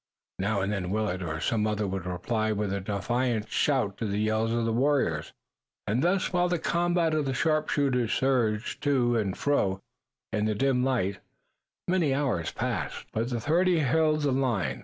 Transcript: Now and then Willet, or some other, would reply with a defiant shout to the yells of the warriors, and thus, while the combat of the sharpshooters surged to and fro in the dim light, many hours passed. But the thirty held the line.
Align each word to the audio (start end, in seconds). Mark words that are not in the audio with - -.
Now 0.39 0.61
and 0.61 0.73
then 0.73 0.89
Willet, 0.89 1.21
or 1.21 1.39
some 1.39 1.67
other, 1.67 1.85
would 1.85 2.07
reply 2.07 2.51
with 2.51 2.73
a 2.73 2.79
defiant 2.81 3.51
shout 3.51 3.97
to 3.99 4.07
the 4.07 4.17
yells 4.17 4.51
of 4.51 4.65
the 4.65 4.73
warriors, 4.73 5.31
and 5.85 6.01
thus, 6.03 6.33
while 6.33 6.49
the 6.49 6.57
combat 6.57 7.13
of 7.13 7.25
the 7.25 7.35
sharpshooters 7.35 8.11
surged 8.11 8.81
to 8.81 9.15
and 9.15 9.37
fro 9.37 9.79
in 10.33 10.45
the 10.45 10.55
dim 10.55 10.83
light, 10.83 11.19
many 11.87 12.15
hours 12.15 12.51
passed. 12.51 13.05
But 13.13 13.29
the 13.29 13.39
thirty 13.39 13.77
held 13.77 14.23
the 14.23 14.31
line. 14.31 14.79